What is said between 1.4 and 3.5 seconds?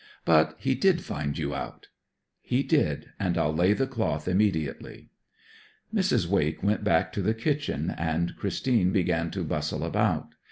out.' 'He did. And